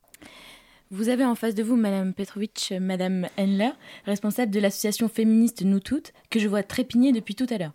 Vous 0.90 1.08
avez 1.08 1.24
en 1.24 1.36
face 1.36 1.54
de 1.54 1.62
vous 1.62 1.76
Madame 1.76 2.14
Petrovitch, 2.14 2.72
Madame 2.72 3.28
Henler, 3.38 3.70
responsable 4.06 4.50
de 4.50 4.58
l'association 4.60 5.08
féministe 5.08 5.62
Nous 5.62 5.80
Toutes, 5.80 6.12
que 6.30 6.40
je 6.40 6.48
vois 6.48 6.64
trépigner 6.64 7.12
depuis 7.12 7.36
tout 7.36 7.46
à 7.48 7.58
l'heure. 7.58 7.72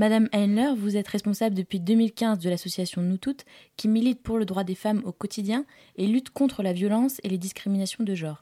Madame 0.00 0.30
Henler, 0.32 0.72
vous 0.78 0.96
êtes 0.96 1.08
responsable 1.08 1.54
depuis 1.54 1.78
2015 1.78 2.38
de 2.38 2.48
l'association 2.48 3.02
Nous 3.02 3.18
Toutes, 3.18 3.44
qui 3.76 3.86
milite 3.86 4.22
pour 4.22 4.38
le 4.38 4.46
droit 4.46 4.64
des 4.64 4.74
femmes 4.74 5.02
au 5.04 5.12
quotidien 5.12 5.66
et 5.96 6.06
lutte 6.06 6.30
contre 6.30 6.62
la 6.62 6.72
violence 6.72 7.20
et 7.22 7.28
les 7.28 7.36
discriminations 7.36 8.02
de 8.02 8.14
genre. 8.14 8.40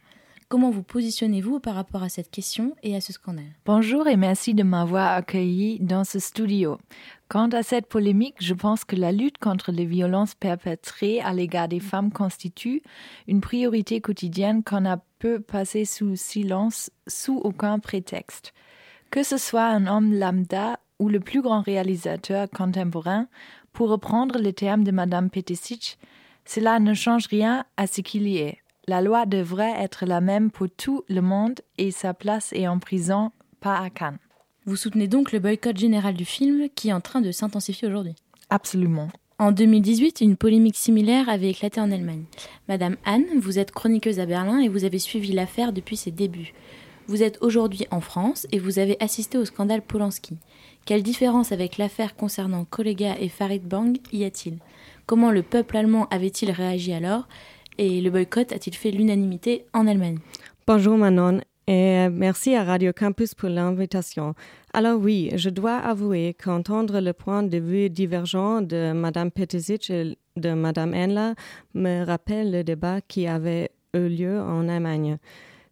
Comment 0.48 0.70
vous 0.70 0.84
positionnez-vous 0.84 1.58
par 1.58 1.74
rapport 1.74 2.04
à 2.04 2.08
cette 2.08 2.30
question 2.30 2.76
et 2.84 2.94
à 2.94 3.00
ce 3.00 3.12
scandale? 3.12 3.56
Bonjour 3.66 4.06
et 4.06 4.16
merci 4.16 4.54
de 4.54 4.62
m'avoir 4.62 5.10
accueilli 5.10 5.80
dans 5.80 6.04
ce 6.04 6.20
studio. 6.20 6.78
Quant 7.26 7.48
à 7.48 7.64
cette 7.64 7.88
polémique, 7.88 8.36
je 8.38 8.54
pense 8.54 8.84
que 8.84 8.94
la 8.94 9.10
lutte 9.10 9.38
contre 9.38 9.72
les 9.72 9.84
violences 9.84 10.36
perpétrées 10.36 11.20
à 11.22 11.32
l'égard 11.32 11.66
des 11.66 11.80
femmes 11.80 12.12
constitue 12.12 12.82
une 13.26 13.40
priorité 13.40 14.00
quotidienne 14.00 14.62
qu'on 14.62 14.88
a 14.88 14.98
peu 15.18 15.40
passer 15.40 15.84
sous 15.84 16.14
silence 16.14 16.92
sous 17.08 17.38
aucun 17.38 17.80
prétexte. 17.80 18.54
Que 19.10 19.24
ce 19.24 19.38
soit 19.38 19.66
un 19.66 19.88
homme 19.88 20.16
lambda 20.16 20.78
ou 20.98 21.08
le 21.08 21.20
plus 21.20 21.42
grand 21.42 21.60
réalisateur 21.60 22.48
contemporain, 22.50 23.26
pour 23.72 23.88
reprendre 23.90 24.38
les 24.38 24.52
termes 24.52 24.84
de 24.84 24.90
Madame 24.90 25.30
Petesic, 25.30 25.98
cela 26.44 26.80
ne 26.80 26.94
change 26.94 27.26
rien 27.26 27.64
à 27.76 27.86
ce 27.86 28.00
qu'il 28.00 28.26
y 28.26 28.38
est. 28.38 28.58
La 28.86 29.02
loi 29.02 29.26
devrait 29.26 29.74
être 29.78 30.06
la 30.06 30.20
même 30.20 30.50
pour 30.50 30.68
tout 30.70 31.04
le 31.08 31.20
monde 31.20 31.60
et 31.76 31.90
sa 31.90 32.14
place 32.14 32.52
est 32.54 32.66
en 32.66 32.78
prison, 32.78 33.32
pas 33.60 33.78
à 33.78 33.90
Cannes. 33.90 34.18
Vous 34.64 34.76
soutenez 34.76 35.08
donc 35.08 35.32
le 35.32 35.40
boycott 35.40 35.76
général 35.76 36.14
du 36.14 36.24
film 36.24 36.68
qui 36.74 36.88
est 36.88 36.92
en 36.92 37.00
train 37.00 37.20
de 37.20 37.32
s'intensifier 37.32 37.86
aujourd'hui 37.86 38.14
Absolument. 38.50 39.08
En 39.38 39.52
2018, 39.52 40.20
une 40.22 40.36
polémique 40.36 40.76
similaire 40.76 41.28
avait 41.28 41.50
éclaté 41.50 41.80
en 41.80 41.92
Allemagne. 41.92 42.24
Madame 42.66 42.96
Anne, 43.04 43.26
vous 43.36 43.58
êtes 43.58 43.70
chroniqueuse 43.70 44.18
à 44.18 44.26
Berlin 44.26 44.58
et 44.58 44.68
vous 44.68 44.84
avez 44.84 44.98
suivi 44.98 45.32
l'affaire 45.32 45.72
depuis 45.72 45.96
ses 45.96 46.10
débuts. 46.10 46.54
Vous 47.06 47.22
êtes 47.22 47.38
aujourd'hui 47.40 47.86
en 47.90 48.00
France 48.00 48.46
et 48.52 48.58
vous 48.58 48.78
avez 48.78 48.96
assisté 49.00 49.38
au 49.38 49.44
scandale 49.44 49.82
Polanski. 49.82 50.36
Quelle 50.88 51.02
différence 51.02 51.52
avec 51.52 51.76
l'affaire 51.76 52.16
concernant 52.16 52.64
Kollega 52.64 53.20
et 53.20 53.28
Farid 53.28 53.62
Bang 53.62 53.98
y 54.10 54.24
a-t-il? 54.24 54.56
Comment 55.04 55.30
le 55.30 55.42
peuple 55.42 55.76
allemand 55.76 56.08
avait-il 56.10 56.50
réagi 56.50 56.94
alors? 56.94 57.28
Et 57.76 58.00
le 58.00 58.08
boycott 58.08 58.52
a-t-il 58.52 58.74
fait 58.74 58.90
l'unanimité 58.90 59.66
en 59.74 59.86
Allemagne? 59.86 60.16
Bonjour 60.66 60.96
Manon 60.96 61.42
et 61.66 62.08
merci 62.08 62.54
à 62.54 62.64
Radio 62.64 62.94
Campus 62.94 63.34
pour 63.34 63.50
l'invitation. 63.50 64.32
Alors 64.72 64.98
oui, 64.98 65.30
je 65.34 65.50
dois 65.50 65.76
avouer 65.76 66.32
qu'entendre 66.42 67.00
le 67.00 67.12
point 67.12 67.42
de 67.42 67.58
vue 67.58 67.90
divergent 67.90 68.62
de 68.62 68.92
Madame 68.92 69.30
Petesic 69.30 69.90
et 69.90 70.16
de 70.36 70.54
Madame 70.54 70.94
Enla 70.94 71.34
me 71.74 72.02
rappelle 72.02 72.50
le 72.50 72.64
débat 72.64 73.02
qui 73.02 73.26
avait 73.26 73.72
eu 73.92 74.08
lieu 74.08 74.40
en 74.40 74.66
Allemagne. 74.70 75.18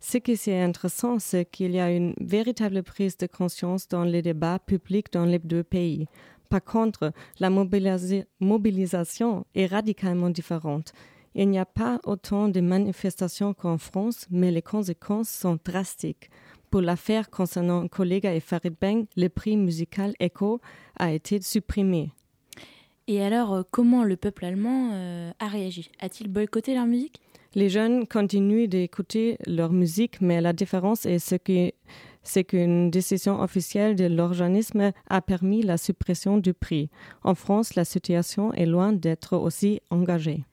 Ce 0.00 0.18
qui 0.18 0.32
est 0.32 0.62
intéressant, 0.62 1.18
c'est 1.18 1.44
qu'il 1.44 1.72
y 1.72 1.80
a 1.80 1.90
une 1.90 2.14
véritable 2.20 2.82
prise 2.82 3.16
de 3.16 3.26
conscience 3.26 3.88
dans 3.88 4.04
les 4.04 4.22
débats 4.22 4.58
publics 4.58 5.12
dans 5.12 5.24
les 5.24 5.38
deux 5.38 5.64
pays. 5.64 6.06
Par 6.48 6.62
contre, 6.62 7.12
la 7.40 7.50
mobilisation 7.50 9.46
est 9.54 9.66
radicalement 9.66 10.30
différente. 10.30 10.92
Il 11.34 11.50
n'y 11.50 11.58
a 11.58 11.66
pas 11.66 12.00
autant 12.04 12.48
de 12.48 12.60
manifestations 12.60 13.52
qu'en 13.52 13.78
France, 13.78 14.26
mais 14.30 14.50
les 14.50 14.62
conséquences 14.62 15.28
sont 15.28 15.58
drastiques. 15.64 16.30
Pour 16.70 16.80
l'affaire 16.80 17.30
concernant 17.30 17.88
Kollega 17.88 18.34
et 18.34 18.40
Farid 18.40 18.74
Bang, 18.80 19.06
le 19.16 19.28
prix 19.28 19.56
musical 19.56 20.14
ECHO 20.20 20.60
a 20.98 21.12
été 21.12 21.40
supprimé. 21.40 22.10
Et 23.08 23.22
alors, 23.22 23.54
euh, 23.54 23.62
comment 23.70 24.02
le 24.02 24.16
peuple 24.16 24.44
allemand 24.44 24.90
euh, 24.92 25.30
a 25.38 25.46
réagi? 25.46 25.90
A-t-il 26.00 26.28
boycotté 26.28 26.74
leur 26.74 26.86
musique? 26.86 27.20
Les 27.56 27.70
jeunes 27.70 28.06
continuent 28.06 28.68
d'écouter 28.68 29.38
leur 29.46 29.72
musique, 29.72 30.20
mais 30.20 30.42
la 30.42 30.52
différence 30.52 31.06
est 31.06 31.18
ce 31.18 31.36
que 31.36 31.72
c'est 32.22 32.44
qu'une 32.44 32.90
décision 32.90 33.40
officielle 33.40 33.96
de 33.96 34.04
l'organisme 34.04 34.92
a 35.08 35.22
permis 35.22 35.62
la 35.62 35.78
suppression 35.78 36.36
du 36.36 36.52
prix. 36.52 36.90
En 37.24 37.34
France, 37.34 37.74
la 37.74 37.86
situation 37.86 38.52
est 38.52 38.66
loin 38.66 38.92
d'être 38.92 39.38
aussi 39.38 39.80
engagée. 39.88 40.44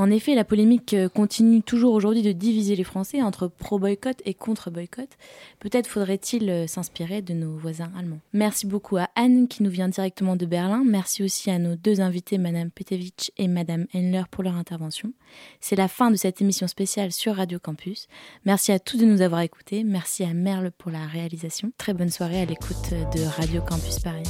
En 0.00 0.10
effet, 0.10 0.34
la 0.34 0.44
polémique 0.44 0.94
euh, 0.94 1.10
continue 1.10 1.60
toujours 1.60 1.92
aujourd'hui 1.92 2.22
de 2.22 2.32
diviser 2.32 2.74
les 2.74 2.84
Français 2.84 3.20
entre 3.20 3.48
pro-boycott 3.48 4.16
et 4.24 4.32
contre-boycott. 4.32 5.10
Peut-être 5.58 5.86
faudrait-il 5.86 6.48
euh, 6.48 6.66
s'inspirer 6.66 7.20
de 7.20 7.34
nos 7.34 7.54
voisins 7.58 7.92
allemands. 7.98 8.20
Merci 8.32 8.66
beaucoup 8.66 8.96
à 8.96 9.10
Anne 9.14 9.46
qui 9.46 9.62
nous 9.62 9.68
vient 9.68 9.90
directement 9.90 10.36
de 10.36 10.46
Berlin. 10.46 10.84
Merci 10.86 11.22
aussi 11.22 11.50
à 11.50 11.58
nos 11.58 11.76
deux 11.76 12.00
invités, 12.00 12.38
Madame 12.38 12.70
Petevich 12.70 13.30
et 13.36 13.46
Madame 13.46 13.84
Henler, 13.94 14.22
pour 14.30 14.42
leur 14.42 14.54
intervention. 14.54 15.12
C'est 15.60 15.76
la 15.76 15.86
fin 15.86 16.10
de 16.10 16.16
cette 16.16 16.40
émission 16.40 16.66
spéciale 16.66 17.12
sur 17.12 17.36
Radio 17.36 17.58
Campus. 17.58 18.08
Merci 18.46 18.72
à 18.72 18.78
tous 18.78 18.96
de 18.96 19.04
nous 19.04 19.20
avoir 19.20 19.42
écoutés. 19.42 19.84
Merci 19.84 20.24
à 20.24 20.32
Merle 20.32 20.70
pour 20.70 20.90
la 20.90 21.04
réalisation. 21.04 21.72
Très 21.76 21.92
bonne 21.92 22.08
soirée 22.08 22.40
à 22.40 22.46
l'écoute 22.46 22.88
de 23.14 23.22
Radio 23.36 23.60
Campus 23.60 23.98
Paris. 23.98 24.24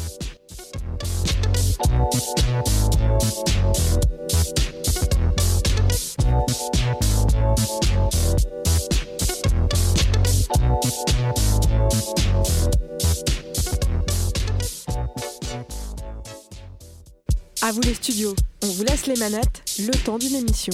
À 17.63 17.73
vous 17.73 17.83
les 17.83 17.95
studios, 17.95 18.35
on 18.65 18.67
vous 18.67 18.85
laisse 18.85 19.07
les 19.07 19.17
manettes, 19.17 19.63
le 19.79 19.93
temps 20.05 20.19
d'une 20.19 20.35
émission. 20.35 20.73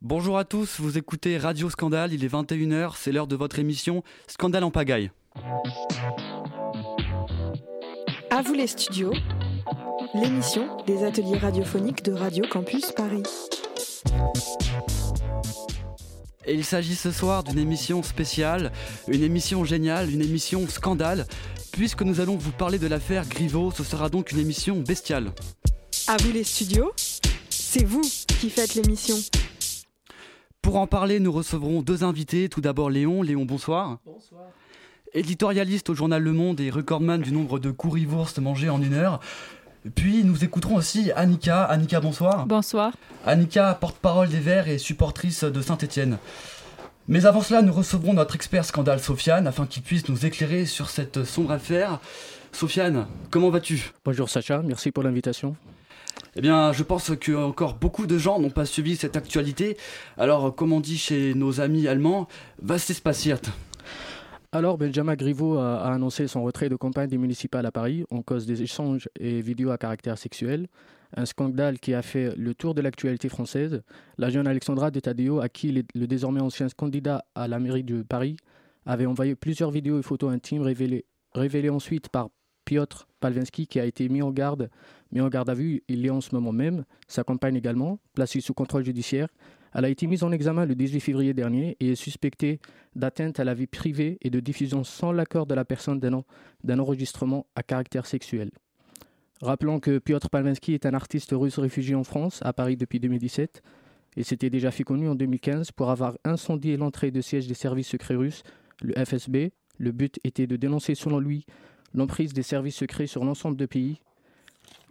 Bonjour 0.00 0.38
à 0.38 0.44
tous, 0.44 0.80
vous 0.80 0.96
écoutez 0.96 1.36
Radio 1.38 1.68
Scandale, 1.68 2.12
il 2.12 2.24
est 2.24 2.32
21h, 2.32 2.92
c'est 2.96 3.12
l'heure 3.12 3.26
de 3.26 3.36
votre 3.36 3.58
émission 3.58 4.02
Scandale 4.26 4.64
en 4.64 4.70
pagaille. 4.70 5.10
À 8.30 8.42
vous 8.42 8.54
les 8.54 8.68
studios, 8.68 9.12
l'émission 10.14 10.78
des 10.86 11.04
ateliers 11.04 11.36
radiophoniques 11.36 12.04
de 12.04 12.12
Radio 12.12 12.44
Campus 12.48 12.92
Paris. 12.92 13.24
Et 16.46 16.54
il 16.54 16.64
s'agit 16.64 16.94
ce 16.94 17.10
soir 17.10 17.44
d'une 17.44 17.58
émission 17.58 18.02
spéciale, 18.02 18.72
une 19.06 19.22
émission 19.22 19.64
géniale, 19.64 20.10
une 20.10 20.22
émission 20.22 20.66
scandale. 20.66 21.26
Puisque 21.72 22.02
nous 22.02 22.20
allons 22.20 22.36
vous 22.36 22.52
parler 22.52 22.78
de 22.78 22.86
l'affaire 22.86 23.28
Griveaux, 23.28 23.70
ce 23.70 23.84
sera 23.84 24.08
donc 24.08 24.32
une 24.32 24.38
émission 24.38 24.80
bestiale. 24.80 25.32
À 26.06 26.16
vous 26.16 26.32
les 26.32 26.44
studios, 26.44 26.92
c'est 27.50 27.84
vous 27.84 28.00
qui 28.40 28.48
faites 28.48 28.74
l'émission. 28.74 29.16
Pour 30.62 30.76
en 30.76 30.86
parler, 30.86 31.20
nous 31.20 31.32
recevrons 31.32 31.82
deux 31.82 32.02
invités. 32.02 32.48
Tout 32.48 32.62
d'abord 32.62 32.88
Léon. 32.88 33.22
Léon, 33.22 33.44
bonsoir. 33.44 33.98
Bonsoir. 34.06 34.44
Éditorialiste 35.14 35.88
au 35.90 35.94
journal 35.94 36.22
Le 36.22 36.32
Monde 36.32 36.60
et 36.60 36.70
recordman 36.70 37.20
du 37.20 37.32
nombre 37.32 37.58
de 37.58 37.70
currywurst 37.70 38.38
mangés 38.38 38.68
en 38.68 38.82
une 38.82 38.94
heure. 38.94 39.20
Puis 39.94 40.24
nous 40.24 40.44
écouterons 40.44 40.76
aussi 40.76 41.12
Annika. 41.12 41.64
Annika, 41.64 42.00
bonsoir. 42.00 42.46
Bonsoir. 42.46 42.92
Annika, 43.26 43.74
porte-parole 43.74 44.28
des 44.28 44.40
Verts 44.40 44.68
et 44.68 44.78
supportrice 44.78 45.44
de 45.44 45.60
Saint-Étienne. 45.60 46.18
Mais 47.06 47.24
avant 47.24 47.40
cela, 47.40 47.62
nous 47.62 47.72
recevrons 47.72 48.12
notre 48.12 48.34
expert 48.34 48.64
scandale 48.64 49.00
Sofiane 49.00 49.46
afin 49.46 49.66
qu'il 49.66 49.82
puisse 49.82 50.08
nous 50.08 50.26
éclairer 50.26 50.66
sur 50.66 50.90
cette 50.90 51.24
sombre 51.24 51.52
affaire. 51.52 52.00
Sofiane, 52.52 53.06
comment 53.30 53.50
vas-tu? 53.50 53.92
Bonjour 54.04 54.28
Sacha, 54.28 54.62
merci 54.62 54.90
pour 54.90 55.02
l'invitation. 55.02 55.56
Eh 56.36 56.40
bien, 56.40 56.72
je 56.72 56.82
pense 56.82 57.12
que 57.18 57.32
encore 57.32 57.74
beaucoup 57.74 58.06
de 58.06 58.18
gens 58.18 58.38
n'ont 58.38 58.50
pas 58.50 58.66
suivi 58.66 58.96
cette 58.96 59.16
actualité. 59.16 59.76
Alors, 60.18 60.54
comme 60.54 60.72
on 60.72 60.80
dit 60.80 60.98
chez 60.98 61.34
nos 61.34 61.60
amis 61.60 61.88
allemands, 61.88 62.28
ist 62.62 63.00
passiert 63.02 63.40
alors, 64.50 64.78
Benjamin 64.78 65.14
Griveaux 65.14 65.58
a, 65.58 65.92
annoncé 65.92 66.26
son 66.26 66.42
retrait 66.42 66.70
de 66.70 66.76
campagne 66.76 67.10
des 67.10 67.18
municipales 67.18 67.66
à 67.66 67.70
Paris 67.70 68.04
en 68.10 68.22
cause 68.22 68.46
des 68.46 68.62
échanges 68.62 69.06
et 69.20 69.42
vidéos 69.42 69.70
à 69.70 69.76
caractère 69.76 70.16
sexuel. 70.16 70.68
Un 71.14 71.26
scandale 71.26 71.78
qui 71.78 71.92
a 71.92 72.00
fait 72.00 72.34
le 72.34 72.54
tour 72.54 72.74
de 72.74 72.80
l'actualité 72.80 73.28
française. 73.28 73.82
La 74.16 74.30
jeune 74.30 74.46
Alexandra 74.46 74.90
de 74.90 75.00
Tadeo, 75.00 75.40
à 75.40 75.50
qui 75.50 75.84
le 75.94 76.06
désormais 76.06 76.40
ancien 76.40 76.66
candidat 76.74 77.26
à 77.34 77.46
la 77.46 77.58
mairie 77.58 77.84
de 77.84 78.02
Paris 78.02 78.36
avait 78.86 79.04
envoyé 79.04 79.34
plusieurs 79.34 79.70
vidéos 79.70 79.98
et 79.98 80.02
photos 80.02 80.32
intimes 80.32 80.62
révélées, 80.62 81.70
ensuite 81.70 82.08
par 82.08 82.30
Piotr 82.64 83.06
Palvinsky, 83.20 83.66
qui 83.66 83.80
a 83.80 83.84
été 83.84 84.08
mis 84.08 84.22
en 84.22 84.30
garde, 84.30 84.70
mis 85.12 85.20
en 85.20 85.28
garde 85.28 85.50
à 85.50 85.54
vue 85.54 85.82
il 85.88 86.08
a 86.08 86.14
en 86.14 86.22
ce 86.22 86.34
moment 86.34 86.52
même, 86.52 86.84
sa 87.06 87.22
compagne 87.22 87.56
également, 87.56 87.98
placée 88.14 88.40
sous 88.40 88.54
contrôle 88.54 88.84
judiciaire. 88.84 89.28
Elle 89.74 89.84
a 89.84 89.88
été 89.88 90.06
mise 90.06 90.22
en 90.22 90.32
examen 90.32 90.66
le 90.66 90.74
18 90.74 91.00
février 91.00 91.34
dernier 91.34 91.76
et 91.80 91.92
est 91.92 91.94
suspectée 91.94 92.60
d'atteinte 92.96 93.40
à 93.40 93.44
la 93.44 93.54
vie 93.54 93.66
privée 93.66 94.18
et 94.22 94.30
de 94.30 94.40
diffusion 94.40 94.84
sans 94.84 95.12
l'accord 95.12 95.46
de 95.46 95.54
la 95.54 95.64
personne 95.64 96.00
d'un 96.00 96.78
enregistrement 96.78 97.46
à 97.54 97.62
caractère 97.62 98.06
sexuel. 98.06 98.50
Rappelons 99.40 99.78
que 99.78 99.98
Piotr 99.98 100.30
Palvinsky 100.30 100.74
est 100.74 100.86
un 100.86 100.94
artiste 100.94 101.30
russe 101.32 101.58
réfugié 101.58 101.94
en 101.94 102.02
France, 102.02 102.40
à 102.42 102.52
Paris 102.52 102.76
depuis 102.76 102.98
2017, 102.98 103.62
et 104.16 104.24
s'était 104.24 104.50
déjà 104.50 104.72
fait 104.72 104.82
connu 104.82 105.08
en 105.08 105.14
2015 105.14 105.70
pour 105.70 105.90
avoir 105.90 106.18
incendié 106.24 106.76
l'entrée 106.76 107.12
de 107.12 107.20
siège 107.20 107.46
des 107.46 107.54
services 107.54 107.88
secrets 107.88 108.16
russes, 108.16 108.42
le 108.82 108.94
FSB. 109.04 109.52
Le 109.78 109.92
but 109.92 110.18
était 110.24 110.48
de 110.48 110.56
dénoncer, 110.56 110.96
selon 110.96 111.20
lui, 111.20 111.46
l'emprise 111.94 112.32
des 112.32 112.42
services 112.42 112.74
secrets 112.74 113.06
sur 113.06 113.24
l'ensemble 113.24 113.56
du 113.56 113.68
pays. 113.68 114.00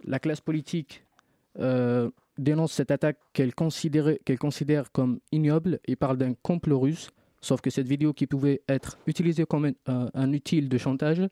La 0.04 0.18
classe 0.18 0.40
politique 0.40 1.04
euh, 1.58 2.10
dénonce 2.38 2.72
cette 2.72 2.90
attaque 2.90 3.18
qu'elle 3.32 3.54
considère, 3.54 4.14
considère 4.38 4.90
comme 4.92 5.20
ignoble 5.32 5.80
et 5.86 5.96
parle 5.96 6.16
d'un 6.16 6.34
complot 6.34 6.80
russe. 6.80 7.10
Sauf 7.40 7.60
que 7.60 7.70
cette 7.70 7.86
vidéo 7.86 8.12
qui 8.12 8.26
pouvait 8.26 8.62
être 8.68 8.98
utilisée 9.06 9.44
comme 9.44 9.66
un, 9.66 9.72
euh, 9.88 10.08
un 10.14 10.32
outil 10.32 10.62
de 10.62 10.78
chantage 10.78 11.22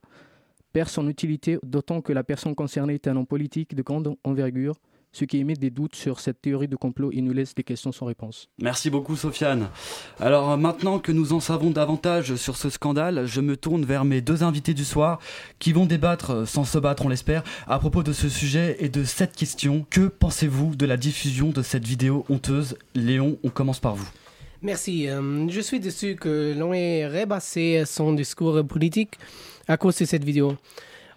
perd 0.72 0.88
son 0.88 1.08
utilité, 1.08 1.58
d'autant 1.62 2.00
que 2.00 2.12
la 2.12 2.22
personne 2.22 2.54
concernée 2.54 2.94
est 2.94 3.08
un 3.08 3.16
homme 3.16 3.26
politique 3.26 3.74
de 3.74 3.82
grande 3.82 4.14
envergure 4.24 4.76
ce 5.16 5.24
qui 5.24 5.38
émet 5.38 5.54
des 5.54 5.70
doutes 5.70 5.96
sur 5.96 6.20
cette 6.20 6.42
théorie 6.42 6.68
de 6.68 6.76
complot 6.76 7.10
et 7.10 7.22
nous 7.22 7.32
laisse 7.32 7.54
des 7.54 7.62
questions 7.62 7.90
sans 7.90 8.04
réponse. 8.04 8.48
Merci 8.60 8.90
beaucoup 8.90 9.16
Sofiane. 9.16 9.68
Alors 10.20 10.58
maintenant 10.58 10.98
que 10.98 11.10
nous 11.10 11.32
en 11.32 11.40
savons 11.40 11.70
davantage 11.70 12.36
sur 12.36 12.56
ce 12.56 12.68
scandale, 12.68 13.24
je 13.24 13.40
me 13.40 13.56
tourne 13.56 13.86
vers 13.86 14.04
mes 14.04 14.20
deux 14.20 14.42
invités 14.42 14.74
du 14.74 14.84
soir 14.84 15.18
qui 15.58 15.72
vont 15.72 15.86
débattre, 15.86 16.46
sans 16.46 16.64
se 16.64 16.78
battre 16.78 17.06
on 17.06 17.08
l'espère, 17.08 17.42
à 17.66 17.78
propos 17.78 18.02
de 18.02 18.12
ce 18.12 18.28
sujet 18.28 18.76
et 18.80 18.90
de 18.90 19.04
cette 19.04 19.34
question. 19.34 19.86
Que 19.88 20.08
pensez-vous 20.08 20.76
de 20.76 20.84
la 20.84 20.98
diffusion 20.98 21.48
de 21.48 21.62
cette 21.62 21.86
vidéo 21.86 22.26
honteuse? 22.28 22.76
Léon, 22.94 23.38
on 23.42 23.48
commence 23.48 23.80
par 23.80 23.94
vous. 23.94 24.08
Merci. 24.60 25.08
Euh, 25.08 25.48
je 25.48 25.60
suis 25.60 25.80
déçu 25.80 26.16
que 26.16 26.54
l'on 26.58 26.74
ait 26.74 27.06
rebassé 27.06 27.84
son 27.86 28.12
discours 28.12 28.66
politique 28.66 29.14
à 29.66 29.78
cause 29.78 29.96
de 29.96 30.04
cette 30.04 30.24
vidéo. 30.24 30.56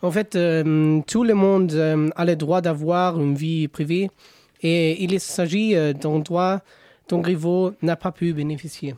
En 0.01 0.11
fait, 0.11 0.35
euh, 0.35 1.01
tout 1.07 1.23
le 1.23 1.33
monde 1.33 1.73
euh, 1.73 2.09
a 2.15 2.25
le 2.25 2.35
droit 2.35 2.61
d'avoir 2.61 3.19
une 3.19 3.35
vie 3.35 3.67
privée 3.67 4.09
et 4.61 5.03
il 5.03 5.19
s'agit 5.19 5.75
euh, 5.75 5.93
d'un 5.93 6.19
droit 6.19 6.61
dont 7.09 7.19
Griveaux 7.19 7.73
n'a 7.81 7.95
pas 7.95 8.11
pu 8.11 8.33
bénéficier. 8.33 8.95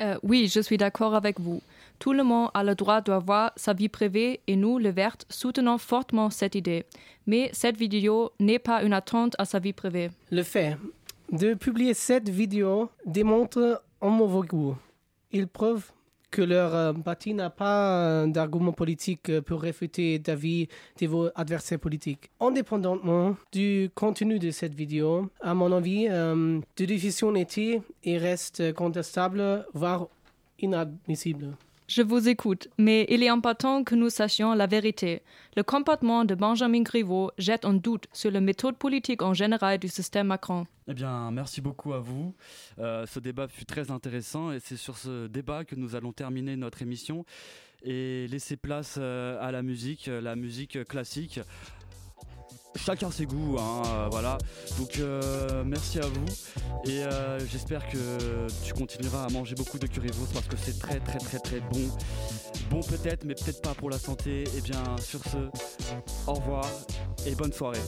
Euh, 0.00 0.16
oui, 0.22 0.50
je 0.52 0.60
suis 0.60 0.76
d'accord 0.76 1.14
avec 1.14 1.38
vous. 1.40 1.60
Tout 1.98 2.12
le 2.12 2.24
monde 2.24 2.50
a 2.54 2.64
le 2.64 2.74
droit 2.74 3.00
d'avoir 3.00 3.52
sa 3.56 3.74
vie 3.74 3.90
privée 3.90 4.40
et 4.46 4.56
nous, 4.56 4.78
les 4.78 4.90
Verts, 4.90 5.18
soutenons 5.28 5.76
fortement 5.78 6.30
cette 6.30 6.54
idée. 6.54 6.84
Mais 7.26 7.50
cette 7.52 7.76
vidéo 7.76 8.32
n'est 8.40 8.58
pas 8.58 8.82
une 8.82 8.94
attente 8.94 9.36
à 9.38 9.44
sa 9.44 9.58
vie 9.58 9.74
privée. 9.74 10.10
Le 10.30 10.42
fait 10.42 10.76
de 11.30 11.54
publier 11.54 11.94
cette 11.94 12.28
vidéo 12.28 12.90
démontre 13.04 13.82
un 14.00 14.08
mauvais 14.08 14.46
goût. 14.46 14.76
Il 15.30 15.46
prouve 15.46 15.84
que 16.30 16.42
leur 16.42 16.74
euh, 16.74 16.92
parti 16.92 17.34
n'a 17.34 17.50
pas 17.50 18.22
euh, 18.22 18.26
d'argument 18.26 18.72
politique 18.72 19.28
euh, 19.30 19.40
pour 19.40 19.62
réfuter 19.62 20.18
d'avis 20.18 20.68
de 21.00 21.06
vos 21.06 21.28
adversaires 21.34 21.78
politiques. 21.78 22.30
Indépendamment 22.40 23.36
du 23.52 23.90
contenu 23.94 24.38
de 24.38 24.50
cette 24.50 24.74
vidéo, 24.74 25.30
à 25.40 25.54
mon 25.54 25.72
avis, 25.72 26.08
de 26.08 26.84
diffusion 26.84 27.34
était 27.34 27.82
et 28.04 28.18
reste 28.18 28.72
contestable, 28.74 29.66
voire 29.74 30.08
inadmissible. 30.58 31.56
Je 31.90 32.02
vous 32.02 32.28
écoute, 32.28 32.68
mais 32.78 33.04
il 33.08 33.24
est 33.24 33.28
important 33.28 33.82
que 33.82 33.96
nous 33.96 34.10
sachions 34.10 34.54
la 34.54 34.68
vérité. 34.68 35.22
Le 35.56 35.64
comportement 35.64 36.24
de 36.24 36.36
Benjamin 36.36 36.82
Griveaux 36.82 37.32
jette 37.36 37.64
un 37.64 37.74
doute 37.74 38.06
sur 38.12 38.30
la 38.30 38.40
méthode 38.40 38.76
politique 38.76 39.22
en 39.22 39.34
général 39.34 39.78
du 39.78 39.88
système 39.88 40.28
Macron. 40.28 40.68
Eh 40.86 40.94
bien, 40.94 41.32
merci 41.32 41.60
beaucoup 41.60 41.92
à 41.92 41.98
vous. 41.98 42.32
Euh, 42.78 43.06
ce 43.06 43.18
débat 43.18 43.48
fut 43.48 43.64
très 43.64 43.90
intéressant 43.90 44.52
et 44.52 44.60
c'est 44.60 44.76
sur 44.76 44.96
ce 44.96 45.26
débat 45.26 45.64
que 45.64 45.74
nous 45.74 45.96
allons 45.96 46.12
terminer 46.12 46.54
notre 46.54 46.80
émission 46.80 47.24
et 47.82 48.28
laisser 48.28 48.56
place 48.56 48.96
euh, 49.00 49.36
à 49.40 49.50
la 49.50 49.62
musique, 49.62 50.06
euh, 50.06 50.20
la 50.20 50.36
musique 50.36 50.84
classique. 50.84 51.40
Chacun 52.76 53.10
ses 53.10 53.26
goûts, 53.26 53.56
hein, 53.58 53.82
euh, 53.86 54.08
voilà. 54.10 54.38
Donc 54.78 54.98
euh, 54.98 55.64
merci 55.66 55.98
à 55.98 56.06
vous 56.06 56.24
et 56.86 57.02
euh, 57.02 57.38
j'espère 57.46 57.86
que 57.88 57.98
tu 58.64 58.72
continueras 58.72 59.24
à 59.24 59.28
manger 59.28 59.54
beaucoup 59.54 59.78
de 59.78 59.86
currywurst 59.86 60.32
parce 60.32 60.46
que 60.46 60.56
c'est 60.56 60.78
très 60.78 61.00
très 61.00 61.18
très 61.18 61.38
très 61.38 61.60
bon. 61.60 61.88
Bon 62.70 62.80
peut-être, 62.80 63.24
mais 63.24 63.34
peut-être 63.34 63.60
pas 63.60 63.74
pour 63.74 63.90
la 63.90 63.98
santé. 63.98 64.44
Et 64.56 64.60
bien 64.60 64.96
sur 64.98 65.20
ce, 65.24 65.50
au 66.26 66.34
revoir 66.34 66.64
et 67.26 67.34
bonne 67.34 67.52
soirée. 67.52 67.80